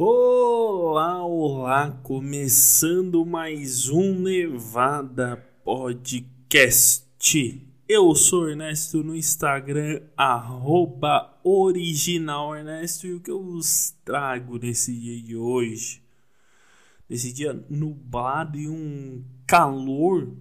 [0.00, 7.04] Olá, olá, começando mais um Nevada Podcast.
[7.88, 14.94] Eu sou Ernesto no Instagram, arroba original Ernesto, e o que eu vos trago nesse
[14.94, 16.00] dia de hoje?
[17.10, 20.32] Nesse dia nublado e um calor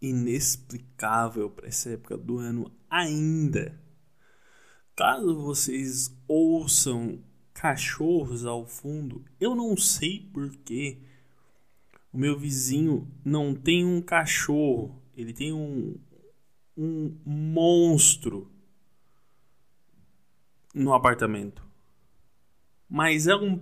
[0.00, 3.76] inexplicável para essa época do ano ainda.
[4.94, 7.18] Caso vocês ouçam
[7.54, 10.98] cachorros ao fundo, eu não sei porquê.
[12.12, 15.96] O meu vizinho não tem um cachorro, ele tem um,
[16.76, 18.52] um monstro
[20.74, 21.64] no apartamento.
[22.88, 23.56] Mas é um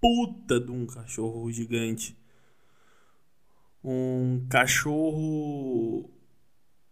[0.00, 2.16] puta de um cachorro gigante.
[3.84, 6.10] Um cachorro.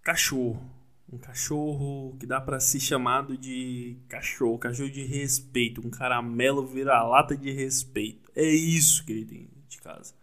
[0.03, 0.76] Cachorro.
[1.13, 7.37] Um cachorro que dá para ser chamado de cachorro, cachorro de respeito, um caramelo vira-lata
[7.37, 8.31] de respeito.
[8.35, 10.15] É isso que ele tem de casa.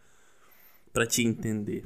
[0.91, 1.85] Para te entender.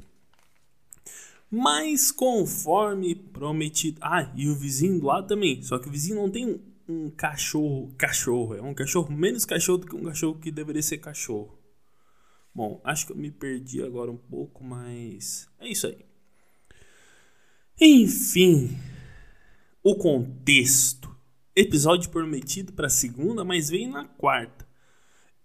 [1.50, 4.00] Mas conforme prometido.
[4.02, 5.62] Ah, e o vizinho do lado também.
[5.62, 7.94] Só que o vizinho não tem um, um cachorro.
[7.98, 8.56] Cachorro.
[8.56, 11.58] É um cachorro menos cachorro do que um cachorro que deveria ser cachorro.
[12.54, 16.04] Bom, acho que eu me perdi agora um pouco, mas é isso aí.
[17.80, 18.76] Enfim,
[19.90, 21.16] o contexto.
[21.56, 24.68] Episódio prometido para segunda, mas vem na quarta.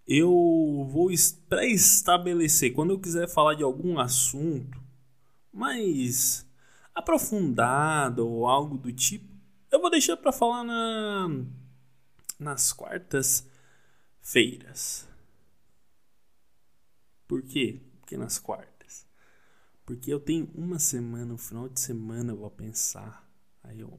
[0.05, 1.09] Eu vou
[1.47, 4.83] pré-estabelecer quando eu quiser falar de algum assunto
[5.49, 6.45] mais
[6.93, 9.33] aprofundado ou algo do tipo,
[9.71, 11.29] eu vou deixar para falar na
[12.37, 15.07] nas quartas-feiras.
[17.25, 17.81] Por quê?
[18.01, 19.07] Porque nas quartas.
[19.85, 23.25] Porque eu tenho uma semana, um final de semana eu vou pensar.
[23.63, 23.97] Aí eu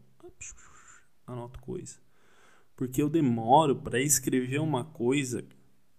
[1.27, 1.97] anoto coisa.
[2.77, 5.45] Porque eu demoro para escrever uma coisa,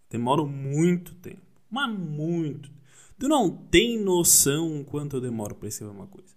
[0.10, 1.42] demoro muito tempo.
[1.70, 2.70] Mas muito.
[3.18, 6.36] Tu não tem noção quanto eu demoro para escrever uma coisa.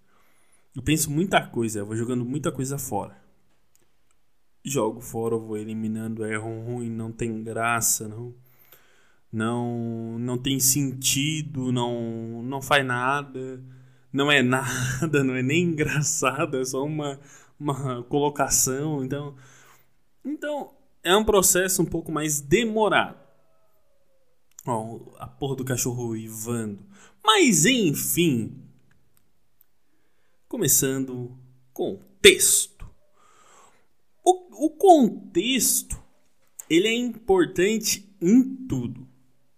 [0.74, 3.16] Eu penso muita coisa, eu vou jogando muita coisa fora.
[4.64, 8.34] Jogo fora, eu vou eliminando erro ruim, não tem graça, não
[9.32, 13.62] não não tem sentido, não não faz nada,
[14.12, 17.18] não é nada, não é nem engraçado, é só uma
[17.58, 19.36] uma colocação, então
[20.24, 23.18] então é um processo um pouco mais demorado.
[24.66, 26.84] Ó, a porra do cachorro ivando.
[27.24, 28.62] Mas enfim,
[30.48, 31.36] começando
[31.72, 32.88] com texto.
[34.24, 35.98] O, o contexto
[36.68, 39.08] ele é importante em tudo.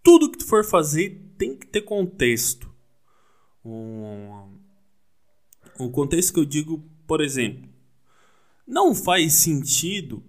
[0.03, 2.71] Tudo que tu for fazer tem que ter contexto.
[3.65, 4.59] Um,
[5.79, 7.70] o contexto que eu digo, por exemplo,
[8.71, 10.23] não faz sentido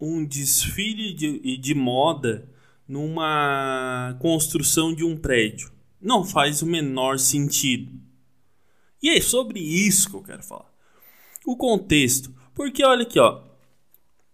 [0.00, 2.48] um desfile de, de moda
[2.88, 5.70] numa construção de um prédio.
[6.00, 7.92] Não faz o menor sentido.
[9.00, 10.72] E é sobre isso que eu quero falar.
[11.44, 12.34] O contexto.
[12.54, 13.42] Porque olha aqui, ó.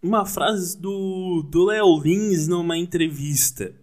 [0.00, 3.74] Uma frase do, do Léo Lins numa entrevista.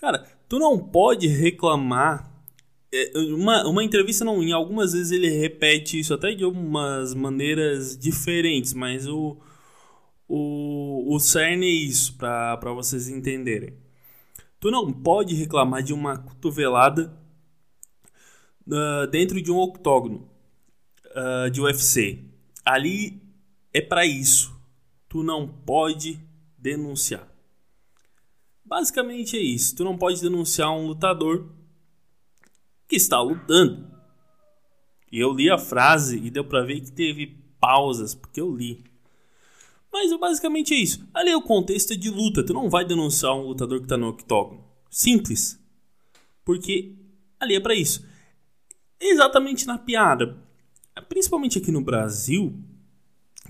[0.00, 2.32] Cara, tu não pode reclamar
[3.36, 8.72] uma, uma entrevista não, em algumas vezes ele repete isso até de algumas maneiras diferentes,
[8.74, 9.36] mas o,
[10.28, 13.74] o, o cerne é isso, para vocês entenderem.
[14.60, 17.12] Tu não pode reclamar de uma cotovelada
[18.66, 20.28] uh, dentro de um octógono
[21.14, 22.24] uh, de UFC.
[22.64, 23.22] Ali
[23.72, 24.54] é para isso.
[25.08, 26.18] Tu não pode
[26.56, 27.28] denunciar.
[28.64, 29.76] Basicamente é isso.
[29.76, 31.46] Tu não pode denunciar um lutador
[32.94, 33.84] que está lutando.
[35.10, 37.26] E eu li a frase e deu para ver que teve
[37.58, 38.84] pausas, porque eu li.
[39.92, 41.08] Mas basicamente é isso.
[41.12, 42.44] Ali é o contexto é de luta.
[42.44, 44.64] Tu não vai denunciar um lutador que tá no octógono.
[44.88, 45.60] Simples.
[46.44, 46.94] Porque
[47.40, 48.06] ali é para isso.
[49.00, 50.36] Exatamente na piada.
[51.08, 52.56] Principalmente aqui no Brasil,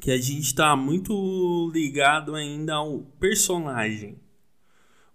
[0.00, 4.18] que a gente está muito ligado ainda ao personagem.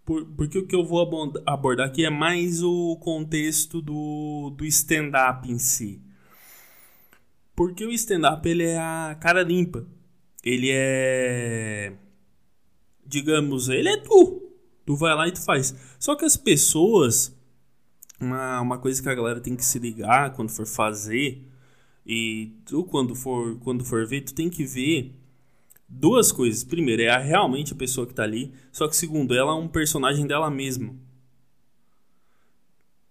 [0.09, 1.07] Por, porque o que eu vou
[1.45, 6.01] abordar aqui é mais o contexto do, do stand-up em si.
[7.55, 9.85] Porque o stand-up ele é a cara limpa.
[10.43, 11.93] Ele é.
[13.05, 14.51] Digamos, ele é tu.
[14.83, 15.75] Tu vai lá e tu faz.
[15.99, 17.37] Só que as pessoas.
[18.19, 21.47] Uma, uma coisa que a galera tem que se ligar quando for fazer.
[22.03, 25.13] E tu, quando for, quando for ver, tu tem que ver
[25.89, 26.63] duas coisas.
[26.63, 28.53] Primeiro, é a, realmente a pessoa que tá ali.
[28.71, 30.95] Só que segundo, ela é um personagem dela mesma.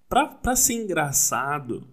[0.09, 1.87] Pra, pra ser engraçado,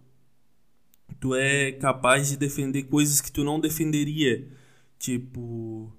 [1.19, 4.47] tu é capaz de defender coisas que tu não defenderia.
[4.99, 5.91] Tipo.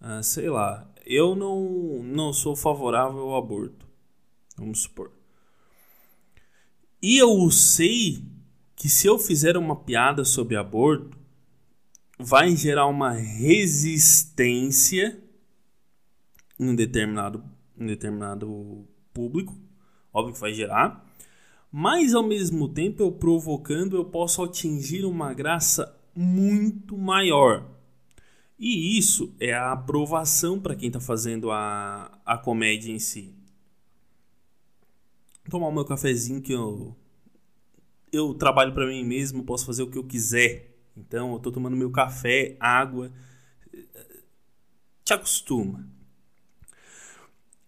[0.00, 0.90] Ah, sei lá.
[1.04, 3.86] eu não, não sou favorável ao aborto.
[4.56, 5.12] Vamos supor.
[7.02, 8.24] E eu sei
[8.76, 11.19] que se eu fizer uma piada sobre aborto,
[12.20, 15.18] vai gerar uma resistência
[16.58, 17.42] em um determinado,
[17.78, 19.56] em determinado público.
[20.12, 21.06] Óbvio que vai gerar.
[21.72, 27.66] Mas ao mesmo tempo, eu provocando, eu posso atingir uma graça muito maior.
[28.58, 33.34] E isso é a aprovação para quem está fazendo a, a comédia em si.
[35.48, 36.94] Tomar o meu cafezinho que eu
[38.12, 40.69] eu trabalho para mim mesmo, posso fazer o que eu quiser.
[41.06, 43.10] Então, eu tô tomando meu café, água.
[45.04, 45.88] Te acostuma.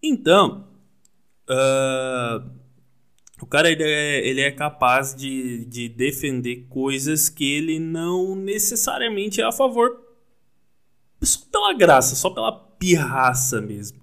[0.01, 0.67] Então,
[1.49, 2.49] uh,
[3.41, 9.41] o cara ele é, ele é capaz de, de defender coisas que ele não necessariamente
[9.41, 10.01] é a favor
[11.21, 14.01] só pela graça, só pela pirraça mesmo.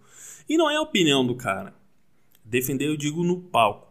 [0.49, 1.75] E não é a opinião do cara.
[2.45, 3.90] Defender, eu digo, no palco.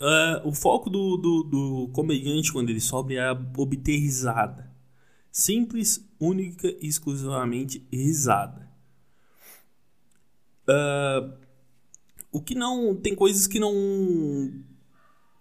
[0.00, 4.70] Uh, o foco do, do, do, comediante quando ele sobe é obter risada.
[5.30, 8.68] Simples, única e exclusivamente risada.
[10.68, 11.32] Uh,
[12.32, 12.94] o que não.
[12.96, 13.72] Tem coisas que não.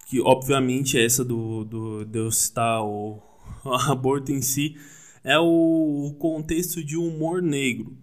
[0.08, 3.20] Que obviamente essa do, do eu citar o,
[3.66, 4.78] o aborto em si
[5.24, 7.98] é o contexto de humor negro.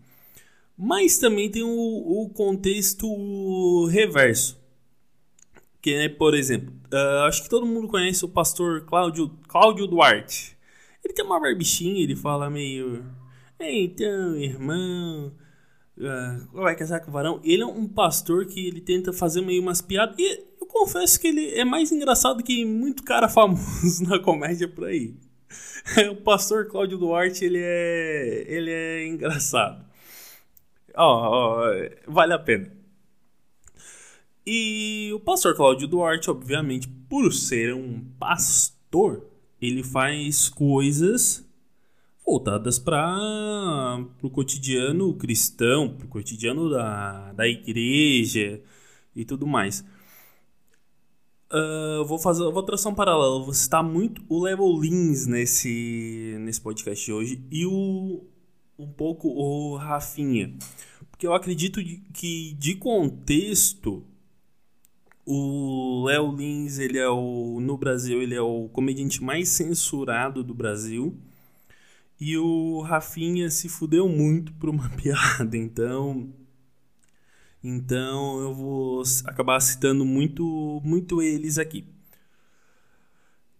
[0.76, 1.68] Mas também tem o,
[2.22, 4.59] o contexto reverso
[5.80, 10.56] que é, por exemplo, uh, acho que todo mundo conhece o pastor Cláudio, Cláudio Duarte.
[11.04, 13.04] Ele tem uma barbichinha, ele fala meio.
[13.58, 15.32] Então, irmão,
[15.96, 17.40] uh, vai casar com o varão?
[17.42, 20.16] Ele é um pastor que ele tenta fazer meio umas piadas.
[20.18, 24.84] E eu confesso que ele é mais engraçado que muito cara famoso na comédia por
[24.84, 25.14] aí.
[26.12, 29.84] o pastor Cláudio Duarte, ele é, ele é engraçado.
[30.94, 32.79] Ó, oh, oh, vale a pena.
[34.46, 39.26] E o pastor Cláudio Duarte, obviamente, por ser um pastor,
[39.60, 41.46] ele faz coisas
[42.24, 48.62] voltadas para o cotidiano cristão, para o cotidiano da, da igreja
[49.14, 49.84] e tudo mais.
[51.52, 53.44] Uh, vou fazer, vou traçar um paralelo.
[53.44, 58.24] Vou citar muito o Level Lins nesse, nesse podcast de hoje e o,
[58.78, 60.56] um pouco o Rafinha.
[61.10, 61.80] Porque eu acredito
[62.14, 64.06] que, de contexto,
[65.32, 70.52] o Léo Lins, ele é o no Brasil, ele é o comediante mais censurado do
[70.52, 71.16] Brasil.
[72.20, 76.32] E o Rafinha se fudeu muito por uma piada, então
[77.62, 81.84] então eu vou acabar citando muito muito eles aqui.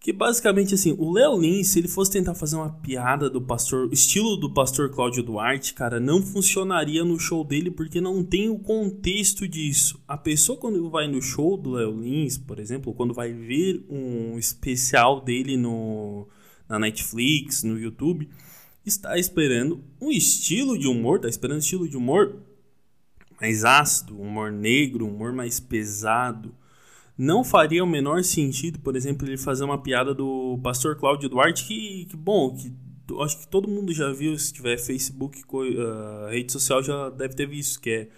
[0.01, 3.87] Que basicamente assim, o Léo Lins, se ele fosse tentar fazer uma piada do pastor,
[3.93, 8.57] estilo do pastor Cláudio Duarte, cara, não funcionaria no show dele porque não tem o
[8.57, 10.01] contexto disso.
[10.07, 14.39] A pessoa quando vai no show do Léo Lins, por exemplo, quando vai ver um
[14.39, 16.27] especial dele no
[16.67, 18.27] na Netflix, no YouTube,
[18.83, 22.41] está esperando um estilo de humor, está esperando um estilo de humor
[23.39, 26.55] mais ácido, humor negro, humor mais pesado
[27.21, 31.65] não faria o menor sentido, por exemplo, ele fazer uma piada do pastor Cláudio Duarte,
[31.65, 32.73] que, que bom, que
[33.21, 37.45] acho que todo mundo já viu, se tiver Facebook, uh, rede social, já deve ter
[37.45, 38.09] visto, que é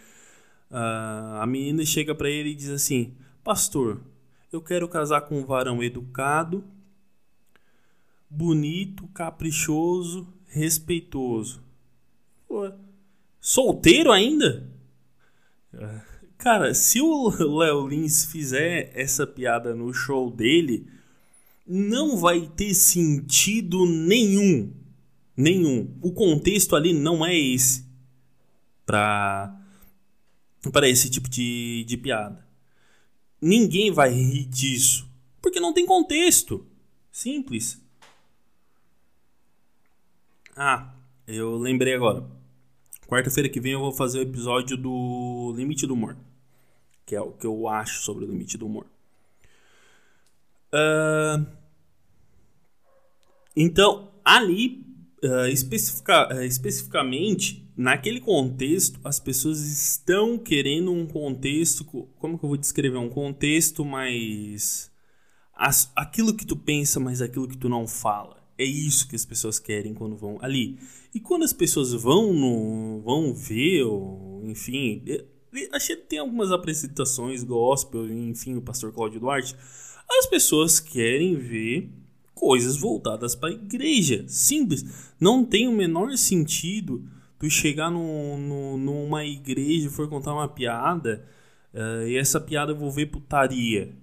[0.71, 3.99] uh, a menina chega para ele e diz assim, pastor,
[4.53, 6.63] eu quero casar com um varão educado,
[8.29, 11.61] bonito, caprichoso, respeitoso.
[12.47, 12.71] Pô,
[13.41, 14.65] solteiro ainda?
[16.43, 20.85] Cara, se o Léo Lins fizer essa piada no show dele,
[21.65, 24.73] não vai ter sentido nenhum.
[25.37, 25.97] Nenhum.
[26.01, 27.85] O contexto ali não é esse.
[28.85, 29.57] Pra,
[30.69, 32.45] pra esse tipo de, de piada.
[33.41, 35.09] Ninguém vai rir disso.
[35.41, 36.67] Porque não tem contexto.
[37.09, 37.81] Simples.
[40.57, 40.93] Ah,
[41.25, 42.29] eu lembrei agora.
[43.07, 46.17] Quarta-feira que vem eu vou fazer o episódio do Limite do Humor
[47.05, 48.85] que é o que eu acho sobre o limite do humor.
[50.73, 51.45] Uh,
[53.55, 54.83] então, ali,
[55.23, 61.85] uh, especifica, uh, especificamente, naquele contexto, as pessoas estão querendo um contexto.
[61.85, 62.97] Como que eu vou descrever?
[62.97, 64.91] Um contexto mais.
[65.55, 68.41] As, aquilo que tu pensa, mas aquilo que tu não fala.
[68.57, 70.79] É isso que as pessoas querem quando vão ali.
[71.13, 75.03] E quando as pessoas vão no, vão ver, ou, enfim,
[75.71, 79.55] achei que tem algumas apresentações gospel, enfim, o pastor Cláudio Duarte.
[80.09, 81.89] As pessoas querem ver
[82.33, 84.25] coisas voltadas para a igreja.
[84.27, 85.13] Simples.
[85.19, 87.03] Não tem o menor sentido
[87.39, 91.25] tu chegar no, no, numa igreja e for contar uma piada
[91.73, 93.93] uh, e essa piada envolver putaria.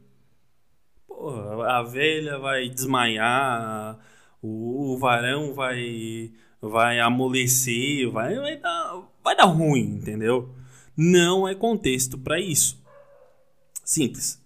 [1.06, 3.98] Porra, a velha vai desmaiar,
[4.42, 10.54] o, o varão vai vai amolecer, vai, vai, dar, vai dar ruim, entendeu?
[11.02, 12.78] Não é contexto para isso.
[13.82, 14.38] Simples.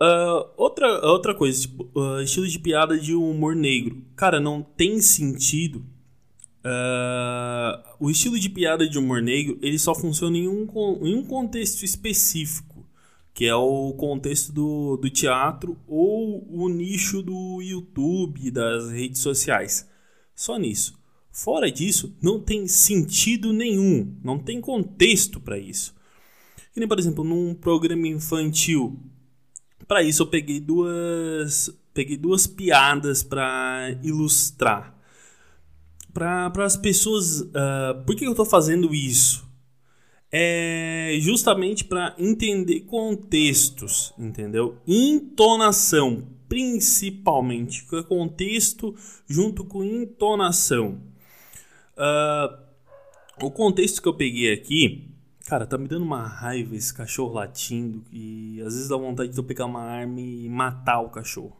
[0.00, 4.04] Uh, outra, outra coisa, tipo, uh, estilo de piada de humor negro.
[4.14, 5.84] Cara, não tem sentido.
[6.60, 10.64] Uh, o estilo de piada de humor negro ele só funciona em um,
[11.02, 12.86] em um contexto específico,
[13.34, 19.90] que é o contexto do, do teatro ou o nicho do YouTube, das redes sociais.
[20.36, 20.96] Só nisso.
[21.34, 25.92] Fora disso, não tem sentido nenhum, não tem contexto para isso.
[26.72, 28.96] Que nem, por exemplo, num programa infantil,
[29.88, 34.96] para isso eu peguei duas, peguei duas piadas para ilustrar.
[36.12, 39.44] Para as pessoas, uh, por que eu estou fazendo isso?
[40.30, 44.78] É justamente para entender contextos, entendeu?
[44.86, 48.94] Entonação, principalmente, é contexto
[49.26, 51.12] junto com entonação.
[51.96, 55.14] Uh, o contexto que eu peguei aqui
[55.46, 59.38] Cara, tá me dando uma raiva esse cachorro latindo e às vezes dá vontade de
[59.38, 61.54] eu pegar uma arma e matar o cachorro.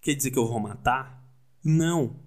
[0.00, 1.24] Quer dizer que eu vou matar?
[1.64, 2.20] Não.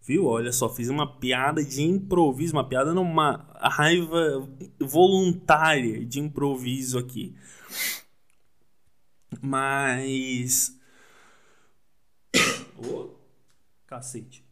[0.00, 0.24] Viu?
[0.24, 4.48] Olha só, fiz uma piada de improviso, uma piada numa raiva
[4.80, 7.36] voluntária de improviso aqui.
[9.42, 10.74] Mas.
[12.78, 13.08] Oh,
[13.86, 14.45] cacete.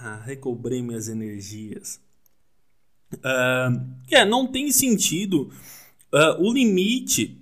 [0.00, 2.00] Ah, recobrei minhas energias.
[3.14, 5.52] Uh, é, não tem sentido
[6.12, 7.40] uh, o limite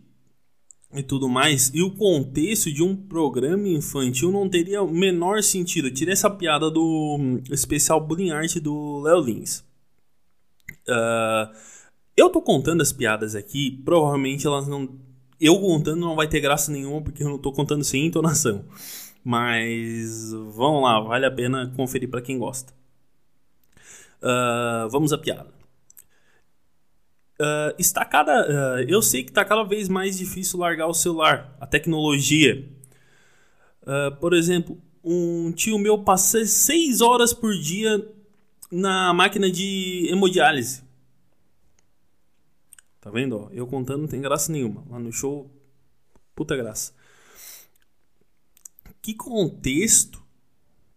[0.94, 5.90] e tudo mais, e o contexto de um programa infantil não teria o menor sentido.
[5.90, 9.64] Tirei essa piada do um, especial Bullying Art do Léo Lins.
[10.86, 11.56] Uh,
[12.14, 15.00] eu tô contando as piadas aqui, provavelmente elas não.
[15.40, 18.62] Eu contando não vai ter graça nenhuma, porque eu não tô contando sem entonação.
[19.24, 22.72] Mas vamos lá, vale a pena conferir para quem gosta.
[24.22, 25.50] Uh, vamos à piada.
[27.40, 31.56] Uh, está cada, uh, eu sei que está cada vez mais difícil largar o celular,
[31.60, 32.68] a tecnologia.
[34.20, 38.08] Por exemplo, um tio meu passa 6 horas por dia
[38.70, 40.84] na máquina de hemodiálise.
[43.00, 43.50] Tá vendo?
[43.52, 44.84] Eu contando não tem graça nenhuma.
[44.88, 45.50] Lá no show,
[46.36, 46.94] puta graça.
[49.02, 50.22] Que contexto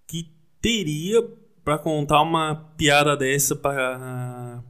[0.05, 0.31] que
[0.61, 1.27] teria
[1.63, 4.63] para contar uma piada dessa para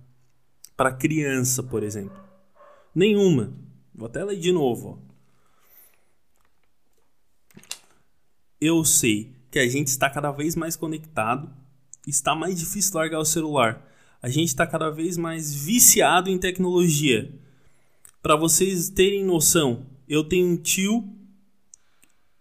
[0.78, 2.18] para criança, por exemplo?
[2.94, 3.54] Nenhuma.
[3.94, 5.02] Vou até ler de novo.
[5.02, 5.06] Ó.
[8.60, 11.50] Eu sei que a gente está cada vez mais conectado,
[12.08, 13.86] está mais difícil largar o celular.
[14.22, 17.32] A gente está cada vez mais viciado em tecnologia.
[18.22, 21.15] Para vocês terem noção, eu tenho um tio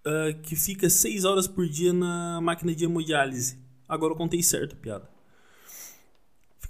[0.06, 3.58] uh, que fica 6 horas por dia na máquina de hemodiálise.
[3.88, 5.14] Agora eu contei certo a piada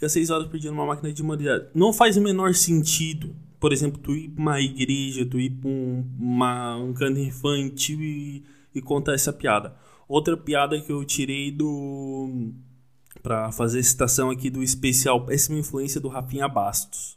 [0.04, 1.68] fica seis horas por dia numa máquina de humanidade.
[1.74, 5.70] Não faz o menor sentido, por exemplo, tu ir pra uma igreja, tu ir pra
[5.70, 9.74] um, uma, um canto infantil e, e contar essa piada.
[10.08, 12.52] Outra piada que eu tirei do.
[13.22, 17.16] para fazer citação aqui do especial Péssima Influência do Rafinha Bastos.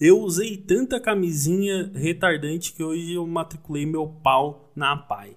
[0.00, 5.36] Eu usei tanta camisinha retardante que hoje eu matriculei meu pau na PAI.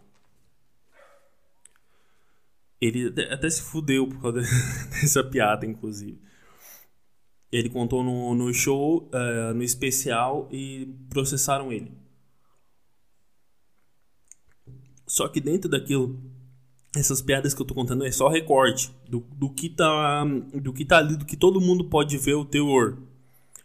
[2.79, 4.39] Ele até se fudeu por causa
[4.89, 6.17] dessa piada, inclusive.
[7.51, 11.91] Ele contou no, no show, uh, no especial, e processaram ele.
[15.05, 16.19] Só que dentro daquilo,
[16.95, 20.85] essas piadas que eu tô contando é só recorte do, do, que tá, do que
[20.85, 22.97] tá ali, do que todo mundo pode ver o teor.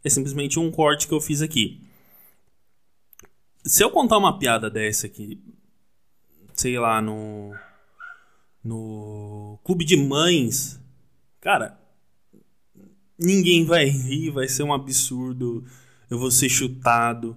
[0.09, 1.83] É simplesmente um corte que eu fiz aqui.
[3.63, 5.39] Se eu contar uma piada dessa aqui,
[6.55, 7.55] sei lá, no.
[8.65, 10.81] No clube de mães,
[11.43, 11.79] cara,
[13.19, 15.65] ninguém vai rir, vai ser um absurdo,
[16.11, 17.37] eu vou ser chutado,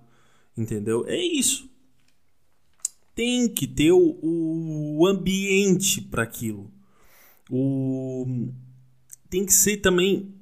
[0.57, 1.05] entendeu?
[1.07, 1.69] É isso.
[3.13, 6.71] Tem que ter o, o ambiente para aquilo.
[7.49, 8.49] O
[9.29, 10.40] tem que ser também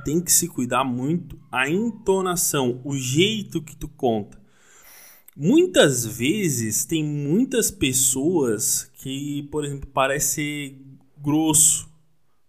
[0.00, 4.40] tem que se cuidar muito a entonação, o jeito que tu conta.
[5.36, 10.76] Muitas vezes tem muitas pessoas que, por exemplo, parece
[11.18, 11.88] grosso,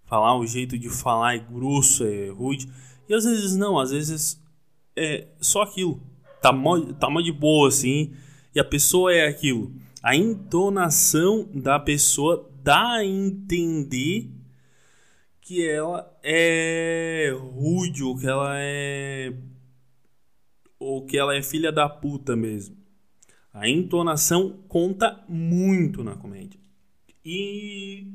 [0.05, 2.69] falar, o jeito de falar é grosso, é rude.
[3.07, 4.41] E às vezes não, às vezes
[4.95, 6.01] é só aquilo.
[6.41, 8.11] Tá mó, tá mó de boa assim,
[8.53, 9.73] e a pessoa é aquilo.
[10.01, 14.29] A entonação da pessoa dá a entender
[15.43, 19.33] que ela é rude ou que ela é
[20.79, 22.77] ou que ela é filha da puta mesmo.
[23.53, 26.59] A entonação conta muito na comédia.
[27.25, 28.07] E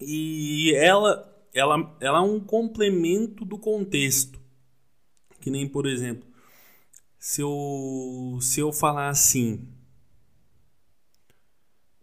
[0.00, 1.24] e ela
[1.54, 4.40] ela ela é um complemento do contexto.
[5.40, 6.28] Que nem, por exemplo,
[7.18, 9.68] se eu se eu falar assim,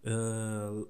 [0.05, 0.87] uh,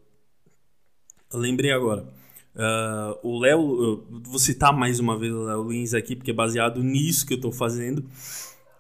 [1.34, 2.08] lembrei agora.
[2.56, 6.82] Uh, o Léo, vou citar mais uma vez o Léo Lins aqui, porque é baseado
[6.82, 8.00] nisso que eu estou fazendo.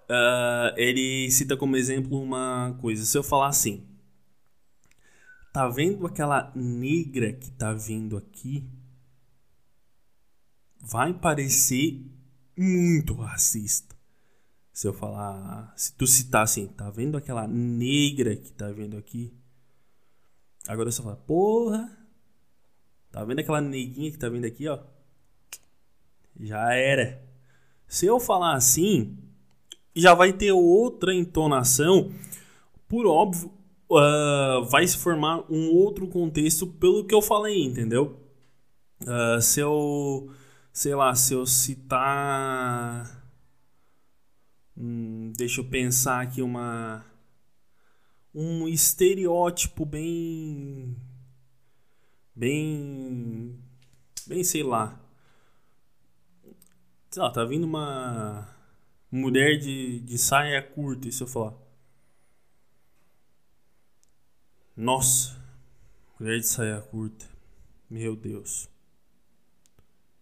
[0.10, 3.04] Uh, ele cita como exemplo uma coisa.
[3.04, 3.84] Se eu falar assim,
[5.52, 8.64] tá vendo aquela negra que tá vindo aqui?
[10.80, 12.06] Vai parecer
[12.58, 13.96] muito racista.
[14.72, 19.34] Se eu falar, se tu citar assim, tá vendo aquela negra que tá vindo aqui?
[20.68, 22.06] Agora você fala, porra,
[23.16, 24.78] Tá vendo aquela neguinha que tá vindo aqui, ó?
[26.38, 27.24] Já era.
[27.88, 29.18] Se eu falar assim,
[29.96, 32.12] já vai ter outra entonação.
[32.90, 33.54] Por óbvio,
[33.90, 38.20] uh, vai se formar um outro contexto pelo que eu falei, entendeu?
[39.00, 40.30] Uh, se eu,
[40.74, 43.26] sei lá, se eu citar.
[44.78, 47.06] Hum, deixa eu pensar aqui uma.
[48.38, 50.94] Um estereótipo bem
[52.36, 53.58] bem.
[54.28, 55.00] bem, sei lá.
[57.10, 58.46] Sei lá, tá vindo uma
[59.10, 61.54] mulher de, de saia curta, e se eu falar.
[64.76, 65.42] Nossa,
[66.20, 67.26] mulher de saia curta.
[67.90, 68.70] Meu Deus.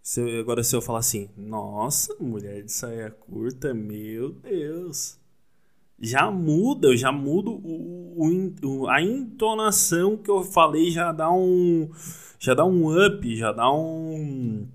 [0.03, 5.17] Se eu, agora se eu falar assim, nossa, mulher de saia curta, meu Deus
[6.03, 11.89] já muda, eu já mudo o, o, a entonação que eu falei já dá um
[12.39, 14.67] já dá um up, já dá um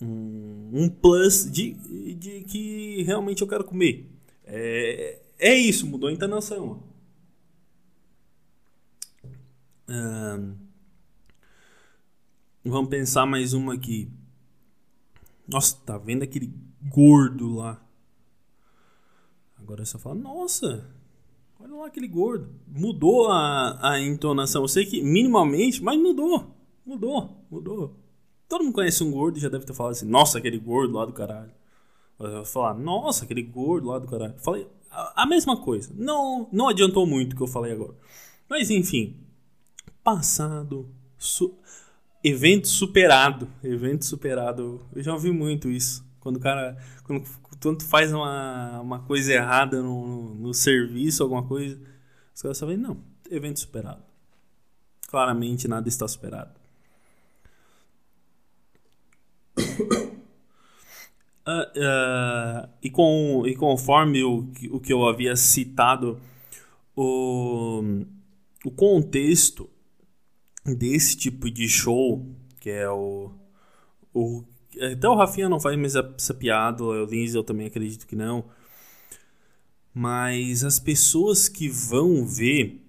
[0.00, 1.74] um, um plus de,
[2.14, 4.10] de que realmente eu quero comer.
[4.44, 6.82] É, é isso, mudou a entonação.
[12.64, 14.08] vamos pensar mais uma aqui.
[15.46, 17.84] Nossa, tá vendo aquele gordo lá?
[19.58, 20.88] Agora você fala, nossa,
[21.60, 22.48] olha lá aquele gordo.
[22.66, 24.62] Mudou a, a entonação.
[24.62, 26.54] Eu sei que minimamente, mas mudou.
[26.84, 27.96] Mudou, mudou.
[28.48, 31.04] Todo mundo conhece um gordo e já deve ter falado assim, nossa, aquele gordo lá
[31.04, 31.52] do caralho.
[32.44, 34.34] Falar, nossa, aquele gordo lá do caralho.
[34.38, 35.92] falei a, a mesma coisa.
[35.94, 37.94] Não, não adiantou muito o que eu falei agora.
[38.48, 39.16] Mas enfim,
[40.02, 41.56] passado, su
[42.22, 44.84] evento superado, evento superado.
[44.94, 46.04] Eu já ouvi muito isso.
[46.20, 47.24] Quando o cara, quando
[47.58, 51.80] tanto faz uma, uma coisa errada no, no serviço, alguma coisa,
[52.34, 54.02] os caras sabem, não, evento superado.
[55.08, 56.52] Claramente nada está superado.
[59.58, 59.64] Uh,
[61.46, 66.20] uh, e, com, e conforme o, o que eu havia citado,
[66.94, 67.82] o,
[68.64, 69.68] o contexto
[70.64, 72.26] desse tipo de show,
[72.60, 73.32] que é o,
[74.12, 74.44] o
[74.78, 78.44] até o Rafinha não faz mais essa piada, o Lins eu também acredito que não.
[79.92, 82.80] Mas as pessoas que vão ver,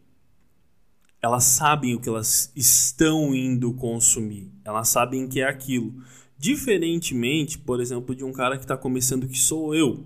[1.21, 4.51] elas sabem o que elas estão indo consumir.
[4.63, 5.93] Elas sabem que é aquilo.
[6.37, 10.05] Diferentemente, por exemplo, de um cara que está começando que sou eu.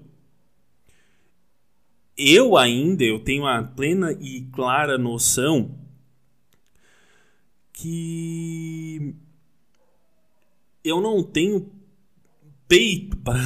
[2.18, 5.78] Eu ainda, eu tenho a plena e clara noção
[7.74, 9.16] que
[10.86, 11.70] eu não tenho
[12.68, 13.40] peito para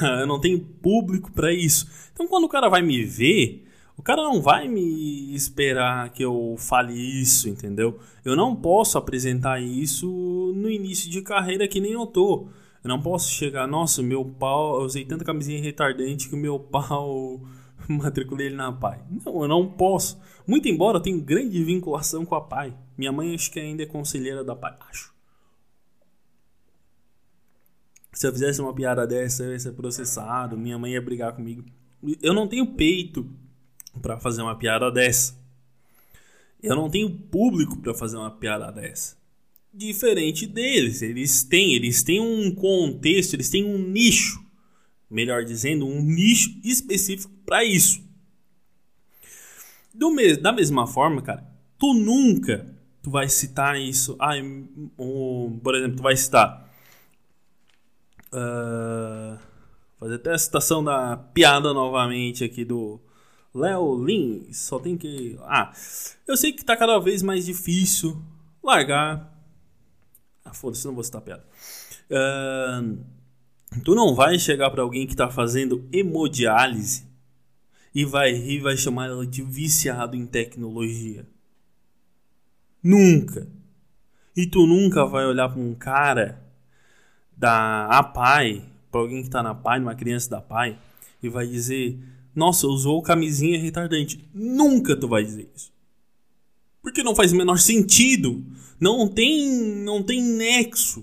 [0.20, 1.88] eu não tenho público para isso.
[2.12, 6.54] Então quando o cara vai me ver, o cara não vai me esperar que eu
[6.58, 7.98] fale isso, entendeu?
[8.24, 10.06] Eu não posso apresentar isso
[10.54, 12.48] no início de carreira que nem eu tô.
[12.84, 16.58] Eu não posso chegar, nossa, meu pau, eu usei tanta camisinha retardante que o meu
[16.60, 17.40] pau
[17.88, 19.00] matriculei ele na pai.
[19.24, 20.20] Não, eu não posso.
[20.46, 22.76] Muito embora eu tenha grande vinculação com a pai.
[22.96, 25.15] Minha mãe acho que ainda é conselheira da pai, acho.
[28.16, 31.62] Se eu fizesse uma piada dessa, eu ia ser processado, minha mãe ia brigar comigo.
[32.22, 33.30] Eu não tenho peito
[34.00, 35.38] para fazer uma piada dessa.
[36.62, 39.18] Eu não tenho público para fazer uma piada dessa.
[39.70, 44.42] Diferente deles, eles têm, eles têm um contexto, eles têm um nicho,
[45.10, 48.02] melhor dizendo, um nicho específico para isso.
[49.92, 51.46] Do da mesma forma, cara,
[51.78, 54.16] tu nunca tu vai citar isso.
[54.18, 54.36] Ah,
[54.98, 56.65] um, por exemplo, tu vai citar
[58.36, 59.38] Uh,
[59.98, 63.00] fazer até a citação da piada novamente aqui do
[63.54, 65.38] Léo Lins, só tem que.
[65.44, 65.72] Ah,
[66.28, 68.22] eu sei que tá cada vez mais difícil
[68.62, 69.32] largar.
[70.44, 71.44] Ah, foda-se, não vou citar piada.
[72.10, 72.98] Uh,
[73.82, 77.06] tu não vai chegar para alguém que tá fazendo hemodiálise
[77.94, 81.26] e vai rir vai chamar ela de viciado em tecnologia.
[82.82, 83.48] Nunca.
[84.36, 86.45] E tu nunca vai olhar para um cara
[87.36, 90.78] da APAI, para alguém que tá na PAI, uma criança da PAI,
[91.22, 91.98] e vai dizer
[92.36, 94.22] nossa, usou camisinha retardante.
[94.34, 95.72] Nunca tu vai dizer isso.
[96.82, 98.44] Porque não faz o menor sentido.
[98.78, 99.50] Não tem,
[99.82, 101.02] não tem nexo.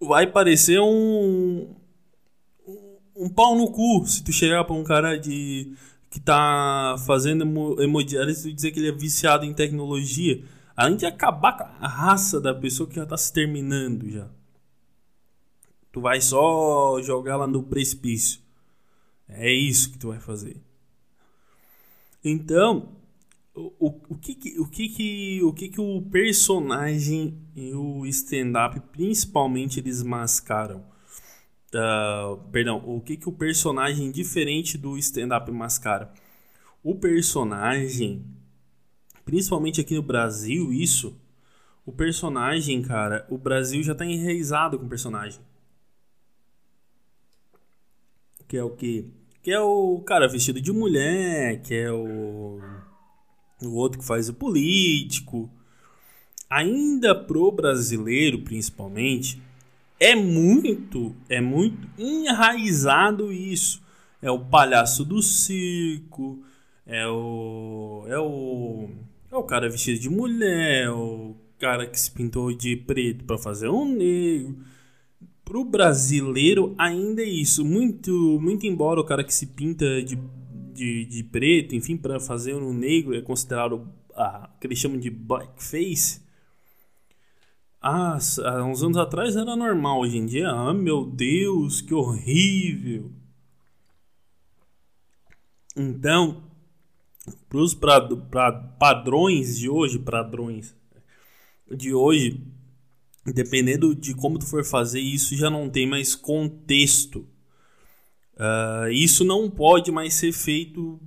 [0.00, 1.74] Vai parecer um
[3.14, 5.72] um pau no cu se tu chegar para um cara de
[6.08, 10.42] que tá fazendo hemodiálise e dizer que ele é viciado em tecnologia,
[10.78, 14.28] além de acabar com a raça da pessoa que já tá se terminando já.
[15.90, 18.40] Tu vai só jogar lá no precipício.
[19.28, 20.56] É isso que tu vai fazer.
[22.24, 22.92] Então,
[23.52, 28.78] o, o, que, que, o, que, que, o que que o personagem e o stand-up,
[28.92, 30.84] principalmente, eles mascaram?
[31.74, 36.12] Uh, perdão, o que, que o personagem diferente do stand-up mascara?
[36.84, 38.24] O personagem,
[39.28, 41.14] principalmente aqui no Brasil, isso,
[41.84, 45.38] o personagem, cara, o Brasil já tá enraizado com o personagem.
[48.48, 49.04] Que é o que?
[49.42, 52.58] Que é o cara vestido de mulher, que é o,
[53.60, 55.50] o outro que faz o político.
[56.48, 59.42] Ainda pro brasileiro, principalmente,
[60.00, 63.82] é muito, é muito enraizado isso.
[64.22, 66.42] É o palhaço do circo,
[66.86, 68.88] é o é o
[69.30, 73.38] é o cara vestido de mulher, é o cara que se pintou de preto para
[73.38, 74.56] fazer um negro
[75.48, 77.64] pro brasileiro ainda é isso.
[77.64, 80.16] Muito, muito embora o cara que se pinta de,
[80.74, 85.08] de, de preto, enfim, para fazer um negro é considerado ah, que eles chamam de
[85.08, 86.20] blackface.
[87.80, 93.10] Ah, há uns anos atrás era normal, hoje em dia, ah, meu Deus, que horrível.
[95.74, 96.42] Então,
[97.48, 97.74] para os
[98.78, 100.74] padrões de hoje, padrões
[101.70, 102.42] de hoje,
[103.24, 107.26] dependendo de como tu for fazer, isso já não tem mais contexto.
[108.34, 111.00] Uh, isso não pode mais ser feito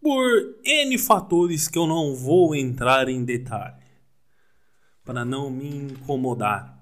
[0.00, 0.24] por
[0.64, 3.80] N fatores que eu não vou entrar em detalhe
[5.04, 6.78] para não me incomodar.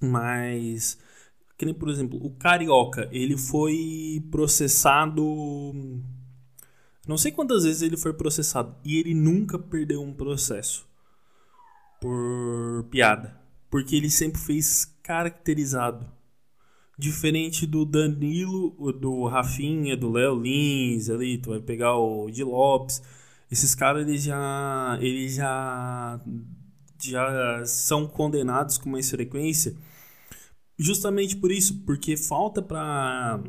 [0.00, 0.98] Mas,
[1.56, 5.22] que nem, por exemplo, o Carioca, ele foi processado.
[7.08, 10.86] Não sei quantas vezes ele foi processado e ele nunca perdeu um processo
[12.00, 13.40] por piada,
[13.70, 16.06] porque ele sempre fez caracterizado.
[16.98, 23.00] Diferente do Danilo, do Rafinha, do Léo Lins, ali, tu vai pegar o de Lopes.
[23.50, 26.20] Esses caras eles já eles já
[27.00, 29.74] já são condenados com mais frequência
[30.78, 33.40] justamente por isso, porque falta para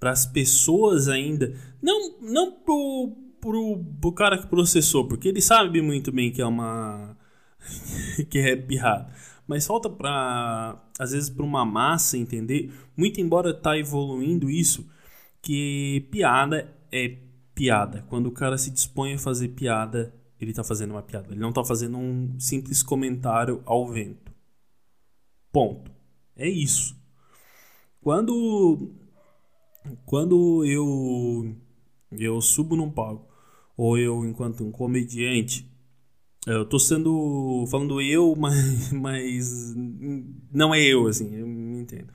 [0.00, 5.80] para as pessoas ainda, não não pro pro, pro cara que processou, porque ele sabe
[5.80, 7.16] muito bem que é uma.
[8.28, 9.12] que é pirrado.
[9.46, 14.88] Mas falta para às vezes para uma massa entender, muito embora tá evoluindo isso,
[15.42, 17.16] que piada é
[17.54, 18.04] piada.
[18.08, 21.28] Quando o cara se dispõe a fazer piada, ele tá fazendo uma piada.
[21.30, 24.32] Ele não tá fazendo um simples comentário ao vento.
[25.52, 25.90] Ponto.
[26.36, 26.96] É isso.
[28.00, 28.94] Quando
[30.04, 31.56] quando eu
[32.12, 33.28] eu subo num palco
[33.76, 35.70] ou eu enquanto um comediante
[36.46, 39.74] eu tô sendo falando eu mas, mas
[40.52, 42.12] não é eu assim eu me entendo.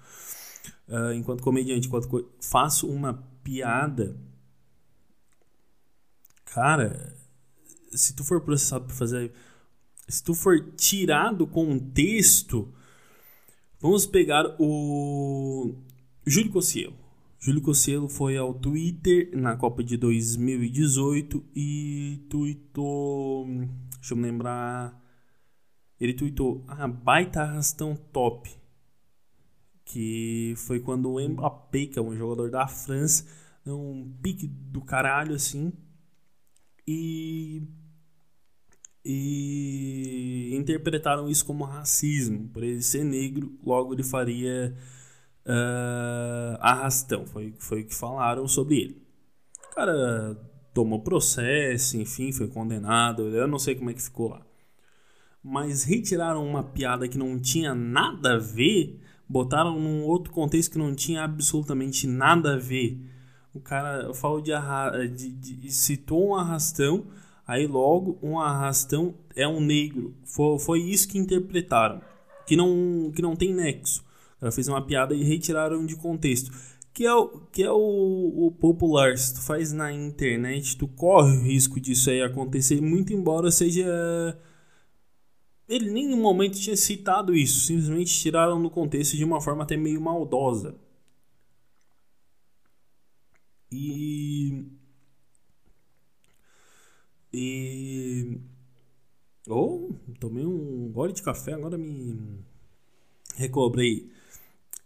[0.88, 4.16] Uh, enquanto comediante enquanto faço uma piada
[6.46, 7.16] cara
[7.92, 9.34] se tu for processado por fazer
[10.08, 12.72] se tu for tirar do contexto
[13.80, 15.76] vamos pegar o
[16.26, 17.05] Júlio Cossielo
[17.46, 23.46] Júlio Cossielo foi ao Twitter na Copa de 2018 e tweetou.
[24.00, 25.00] Deixa eu me lembrar.
[26.00, 28.50] Ele tweetou: Ah, baita arrastão top.
[29.84, 33.28] Que foi quando o Mbappé, que é um jogador da França,
[33.64, 35.72] deu um pique do caralho assim.
[36.88, 37.62] E.
[39.06, 42.50] E interpretaram isso como racismo.
[42.50, 44.76] Por ele ser negro, logo ele faria
[45.46, 47.26] uh, arrastão.
[47.26, 49.02] Foi, foi o que falaram sobre ele.
[49.72, 50.38] O cara
[50.74, 53.24] tomou processo, enfim, foi condenado.
[53.36, 54.46] Eu não sei como é que ficou lá.
[55.44, 60.78] Mas retiraram uma piada que não tinha nada a ver botaram num outro contexto que
[60.78, 63.00] não tinha absolutamente nada a ver.
[63.54, 64.52] O cara falou de,
[65.10, 67.06] de, de citou um arrastão,
[67.48, 70.16] aí logo um arrastão é um negro.
[70.24, 72.02] Foi, foi isso que interpretaram,
[72.46, 74.05] que não, que não tem nexo.
[74.46, 76.52] Ela fez uma piada e retiraram de contexto.
[76.94, 79.18] Que é, o, que é o, o popular.
[79.18, 84.38] Se tu faz na internet, tu corre o risco disso aí acontecer, muito embora seja
[85.68, 89.76] ele nem em momento tinha citado isso, simplesmente tiraram do contexto de uma forma até
[89.76, 90.76] meio maldosa.
[93.72, 94.66] E.
[97.34, 98.40] E.
[99.48, 102.44] Oh, tomei um gole de café, agora me
[103.36, 104.12] recobrei.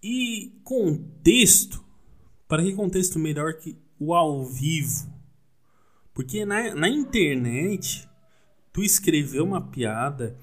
[0.02, 1.84] E contexto.
[2.48, 5.12] Para que contexto melhor que o ao vivo?
[6.14, 8.08] Porque na, na internet,
[8.74, 10.38] tu escreveu uma piada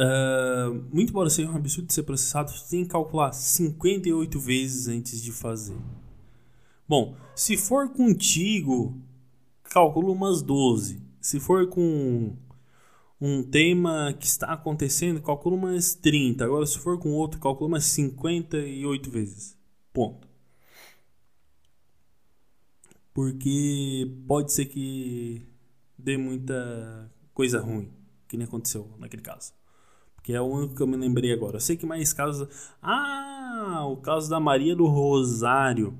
[0.00, 4.86] Uh, muito embora seja um absurdo de ser processado, você tem que calcular 58 vezes
[4.86, 5.76] antes de fazer.
[6.88, 8.96] Bom, se for contigo,
[9.64, 11.02] calcula umas 12.
[11.20, 12.36] Se for com
[13.20, 16.44] um tema que está acontecendo, calcula umas 30.
[16.44, 19.56] Agora, se for com outro, calcula umas 58 vezes.
[19.92, 20.28] Ponto.
[23.12, 25.42] Porque pode ser que
[25.98, 27.90] dê muita coisa ruim,
[28.28, 29.52] que nem aconteceu naquele caso
[30.28, 31.56] que é o único que eu me lembrei agora.
[31.56, 32.46] Eu sei que mais casos.
[32.82, 35.98] Ah, o caso da Maria do Rosário.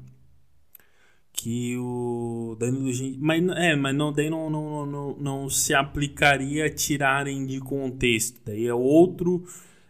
[1.41, 3.19] Que o Danilo Gentili.
[3.21, 8.41] Mas, é, mas não, daí não, não, não, não se aplicaria a tirarem de contexto.
[8.45, 9.45] Daí é outro.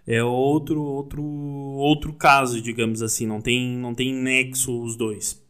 [0.07, 3.27] É outro, outro, outro caso, digamos assim.
[3.27, 5.43] Não tem, não tem nexo os dois.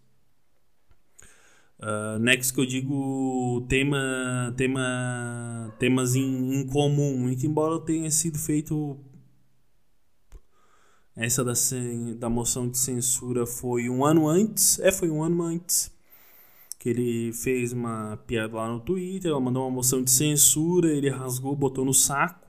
[1.80, 8.36] Uh, next que eu digo tema, tema, temas em, em comum, muito embora tenha sido
[8.36, 8.98] feito
[11.18, 11.52] essa da,
[12.16, 15.90] da moção de censura foi um ano antes, é foi um ano antes
[16.78, 21.10] que ele fez uma piada lá no Twitter, ela mandou uma moção de censura, ele
[21.10, 22.46] rasgou, botou no saco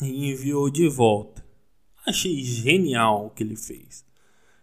[0.00, 1.44] e enviou de volta.
[2.06, 4.02] Achei genial o que ele fez.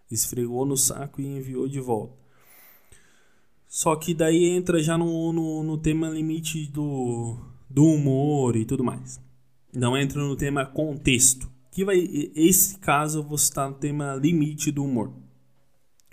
[0.09, 2.17] Esfregou no saco e enviou de volta.
[3.67, 7.37] Só que daí entra já no, no, no tema limite do,
[7.69, 9.21] do humor e tudo mais.
[9.71, 11.56] Não entra no tema contexto.
[11.83, 11.97] Vai,
[12.35, 15.13] esse caso eu vou citar no tema limite do humor.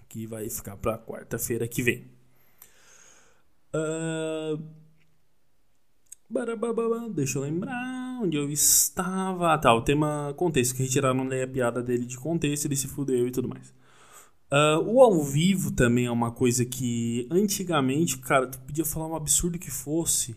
[0.09, 2.11] Que vai ficar para quarta-feira que vem.
[3.75, 4.85] Uh...
[7.15, 9.53] Deixa eu lembrar onde eu estava.
[9.53, 10.75] Ah, tá, o tema contexto.
[10.75, 13.73] Que retiraram a piada dele de contexto, ele se fudeu e tudo mais.
[14.51, 19.17] Uh, o ao vivo também é uma coisa que antigamente, cara, tu podia falar um
[19.17, 20.37] absurdo que fosse.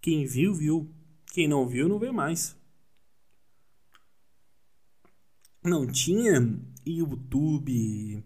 [0.00, 0.90] Quem viu, viu.
[1.32, 2.57] Quem não viu, não vê mais.
[5.68, 8.24] Não tinha YouTube,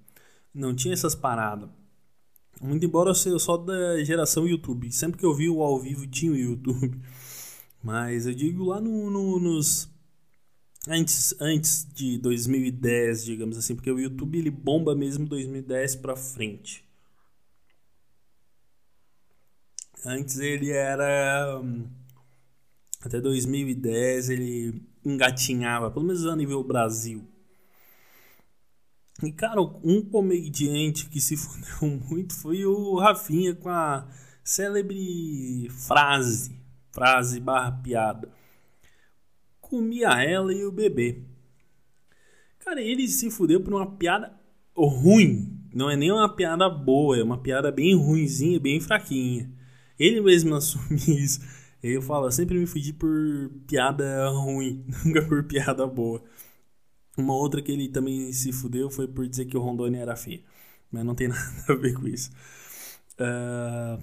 [0.55, 1.69] não tinha essas paradas.
[2.61, 4.93] Muito embora eu seja só da geração YouTube.
[4.93, 7.01] Sempre que eu vi o ao vivo tinha o YouTube.
[7.83, 9.91] Mas eu digo lá no, no, nos
[10.89, 16.85] antes, antes de 2010, digamos assim, porque o YouTube ele bomba mesmo 2010 para frente.
[20.05, 21.61] Antes ele era
[23.01, 27.32] até 2010 ele engatinhava, pelo menos a nível Brasil.
[29.23, 34.07] E cara, um comediante que se fudeu muito foi o Rafinha com a
[34.43, 36.57] célebre frase,
[36.91, 38.43] frase barra piada
[39.73, 41.23] comia ela e o bebê.
[42.59, 44.31] Cara, ele se fudeu por uma piada
[44.77, 45.59] ruim.
[45.75, 49.51] Não é nem uma piada boa, é uma piada bem ruinzinha, bem fraquinha.
[49.99, 51.41] Ele mesmo assume isso.
[51.83, 53.09] Ele fala, sempre me fudi por
[53.67, 56.23] piada ruim, nunca por piada boa.
[57.17, 60.43] Uma outra que ele também se fudeu foi por dizer que o Rondônia era feio.
[60.91, 62.31] Mas não tem nada a ver com isso.
[63.19, 64.03] Uh...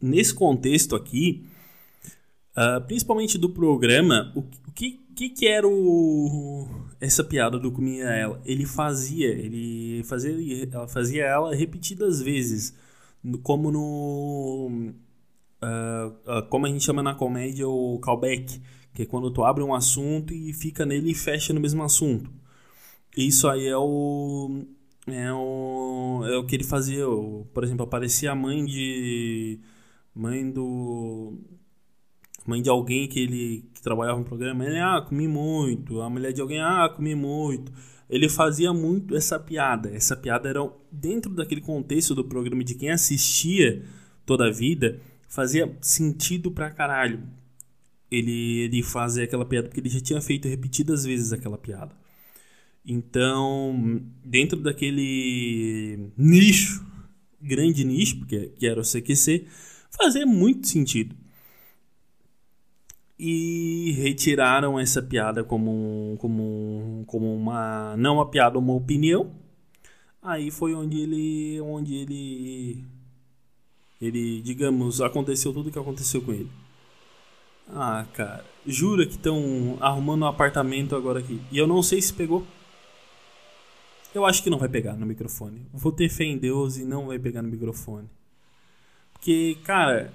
[0.00, 1.46] Nesse contexto aqui,
[2.50, 4.42] Uh, principalmente do programa, o,
[4.74, 6.68] que, que, que era o,
[7.00, 8.40] essa piada do comia ela?
[8.44, 12.74] Ele fazia, ele fazia, ela fazia ela repetidas vezes,
[13.42, 14.92] como no
[15.62, 18.60] uh, como a gente chama na comédia o callback,
[18.94, 22.30] que é quando tu abre um assunto e fica nele e fecha no mesmo assunto.
[23.16, 24.64] Isso aí é o
[25.06, 27.04] é o, é o que ele fazia,
[27.52, 29.60] por exemplo, aparecia a mãe de
[30.14, 31.38] mãe do
[32.46, 36.00] mãe de alguém que ele que trabalhava no programa, ele, ah, comi muito.
[36.00, 37.72] A mulher de alguém, ah, comi muito.
[38.08, 39.90] Ele fazia muito essa piada.
[39.94, 43.84] Essa piada era dentro daquele contexto do programa de quem assistia
[44.26, 47.22] toda a vida, fazia sentido pra caralho.
[48.10, 51.94] Ele, ele fazer aquela piada, porque ele já tinha feito repetidas vezes aquela piada.
[52.84, 56.84] Então, dentro daquele nicho,
[57.40, 59.46] grande nicho, porque que era o CQC,
[59.90, 61.14] fazia muito sentido.
[63.18, 67.94] E retiraram essa piada como, como, como uma.
[67.98, 69.30] Não uma piada, uma opinião.
[70.22, 71.60] Aí foi onde ele.
[71.60, 72.84] Onde ele.
[74.00, 76.48] Ele, digamos, aconteceu tudo o que aconteceu com ele.
[77.74, 78.44] Ah, cara.
[78.66, 81.40] Jura que estão arrumando um apartamento agora aqui.
[81.50, 82.46] E eu não sei se pegou.
[84.14, 85.66] Eu acho que não vai pegar no microfone.
[85.72, 88.08] Vou ter fé em Deus e não vai pegar no microfone.
[89.12, 90.12] Porque, cara,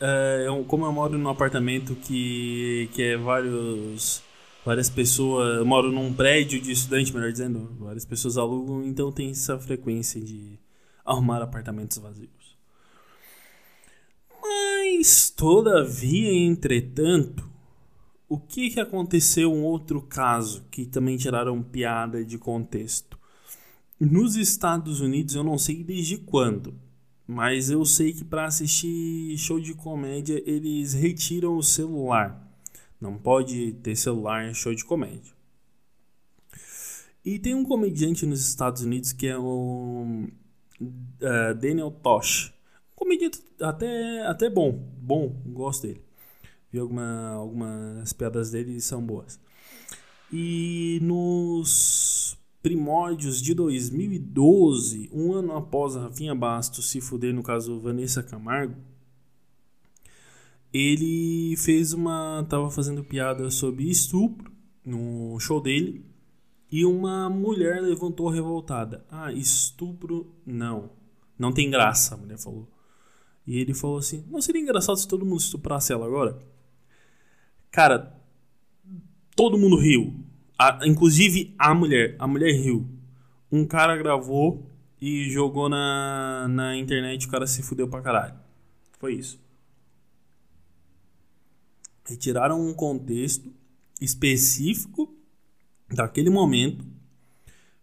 [0.00, 4.22] é, como eu moro num apartamento que, que é vários.
[4.64, 5.58] Várias pessoas.
[5.58, 7.68] Eu moro num prédio de estudante, melhor dizendo.
[7.80, 10.58] Várias pessoas alugam, então tem essa frequência de
[11.04, 12.41] arrumar apartamentos vazios.
[15.02, 17.50] Mas, todavia, entretanto,
[18.28, 23.18] o que, aconteceu um outro caso que também tiraram piada de contexto?
[23.98, 26.72] Nos Estados Unidos, eu não sei desde quando,
[27.26, 32.40] mas eu sei que para assistir show de comédia eles retiram o celular.
[33.00, 35.32] Não pode ter celular em show de comédia.
[37.24, 40.28] E tem um comediante nos Estados Unidos que é o
[40.80, 42.52] uh, Daniel Tosh
[43.02, 44.72] comediante até, até bom.
[45.00, 46.02] Bom, gosto dele.
[46.72, 49.38] Vi alguma, algumas piadas dele são boas.
[50.32, 57.80] E nos primórdios de 2012, um ano após a Rafinha Bastos se fuder, no caso
[57.80, 58.76] Vanessa Camargo,
[60.72, 62.46] ele fez uma.
[62.48, 64.50] tava fazendo piada sobre estupro
[64.84, 66.06] no show dele.
[66.70, 69.04] E uma mulher levantou revoltada.
[69.10, 70.88] Ah, estupro não.
[71.38, 72.66] Não tem graça, a mulher falou.
[73.46, 76.38] E ele falou assim: Não seria engraçado se todo mundo estuprasse ela agora?
[77.70, 78.14] Cara,
[79.34, 80.14] todo mundo riu.
[80.58, 82.16] A, inclusive a mulher.
[82.18, 82.86] A mulher riu.
[83.50, 84.66] Um cara gravou
[85.00, 87.26] e jogou na, na internet.
[87.26, 88.34] O cara se fudeu pra caralho.
[88.98, 89.40] Foi isso.
[92.04, 93.52] Retiraram um contexto
[94.00, 95.14] específico
[95.88, 96.84] daquele momento.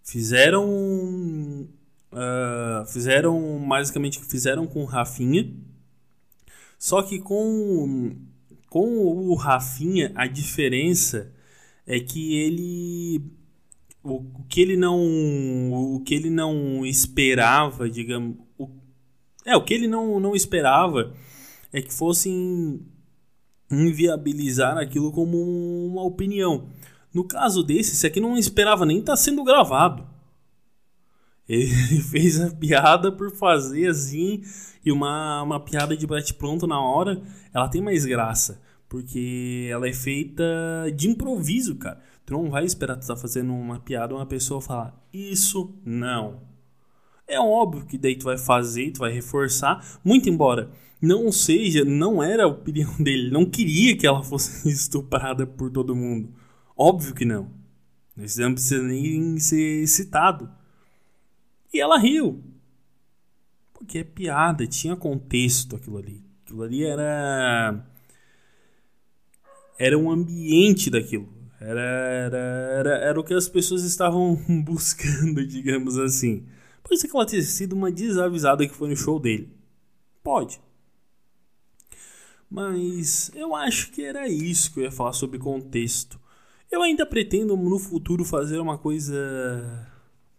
[0.04, 1.67] Fizeram
[2.12, 5.54] Uh, fizeram basicamente o que fizeram com o Rafinha.
[6.78, 8.15] Só que com,
[8.69, 11.32] com o Rafinha, a diferença
[11.86, 13.22] é que ele.
[14.04, 14.98] O, o que ele não.
[15.95, 18.38] O que ele não esperava, digamos.
[18.58, 18.69] O,
[19.45, 21.13] é, o que ele não, não esperava
[21.72, 22.82] é que fossem
[23.72, 25.38] inviabilizar aquilo como
[25.86, 26.67] uma opinião.
[27.13, 30.08] No caso desse, esse aqui não esperava nem estar tá sendo gravado.
[31.49, 31.67] Ele
[32.09, 34.43] fez a piada por fazer assim,
[34.85, 37.21] e uma, uma piada de bate-pronto na hora,
[37.53, 38.62] ela tem mais graça.
[38.88, 40.43] Porque ela é feita
[40.95, 41.99] de improviso, cara.
[42.25, 46.41] Tu não vai esperar tu tá fazendo uma piada uma pessoa falar, isso não.
[47.27, 52.21] É óbvio que daí tu vai fazer, tu vai reforçar, muito embora não seja, não
[52.21, 56.29] era a opinião dele, não queria que ela fosse estuprada por todo mundo.
[56.77, 57.49] Óbvio que não.
[58.17, 60.49] Isso não precisa nem ser citado.
[61.73, 62.43] E ela riu.
[63.73, 66.23] Porque é piada, tinha contexto aquilo ali.
[66.43, 67.86] Aquilo ali era.
[69.77, 71.32] Era um ambiente daquilo.
[71.62, 76.45] Era, era, era, era o que as pessoas estavam buscando, digamos assim.
[76.84, 79.53] Pode ser que ela tenha sido uma desavisada que foi no show dele.
[80.23, 80.60] Pode.
[82.49, 86.19] Mas eu acho que era isso que eu ia falar sobre contexto.
[86.71, 89.88] Eu ainda pretendo no futuro fazer uma coisa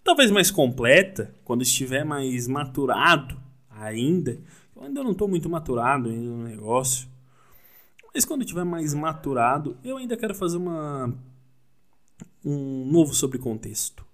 [0.04, 4.40] talvez mais completa, quando estiver mais maturado ainda.
[4.74, 7.08] Eu ainda não estou muito maturado ainda no negócio.
[8.14, 11.14] Mas quando estiver mais maturado, eu ainda quero fazer uma
[12.44, 14.04] um novo sobre contexto.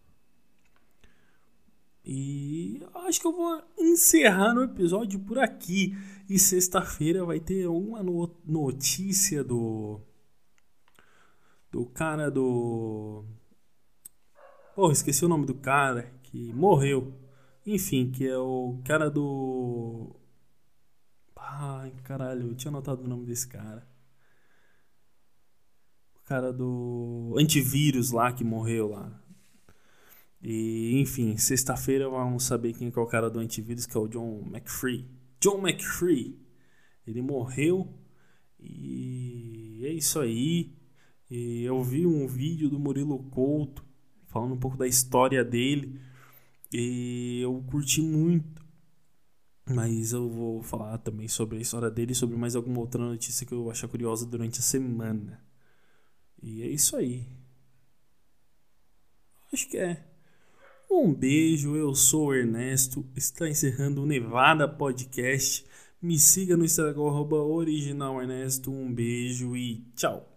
[2.04, 5.96] E acho que eu vou encerrar o episódio por aqui.
[6.28, 8.02] E sexta-feira vai ter uma
[8.44, 10.00] notícia do
[11.70, 13.24] do cara do
[14.76, 17.14] Porra, esqueci o nome do cara que morreu.
[17.64, 20.14] Enfim, que é o cara do.
[21.34, 23.88] Ai, caralho, eu tinha anotado o nome desse cara.
[26.20, 29.18] O cara do antivírus lá que morreu lá.
[30.42, 34.42] E, enfim, sexta-feira vamos saber quem é o cara do antivírus, que é o John
[34.46, 35.08] McFree.
[35.40, 36.38] John McFree.
[37.06, 37.88] Ele morreu
[38.60, 40.76] e é isso aí.
[41.30, 43.85] E eu vi um vídeo do Murilo Couto
[44.36, 45.98] falando um pouco da história dele.
[46.70, 48.62] E eu curti muito.
[49.68, 53.46] Mas eu vou falar também sobre a história dele e sobre mais alguma outra notícia
[53.46, 55.40] que eu achar curiosa durante a semana.
[56.42, 57.26] E é isso aí.
[59.52, 60.04] Acho que é.
[60.90, 63.04] Um beijo, eu sou o Ernesto.
[63.16, 65.64] Está encerrando o Nevada Podcast.
[66.00, 68.70] Me siga no Instagram, original Ernesto.
[68.70, 70.30] Um beijo e tchau.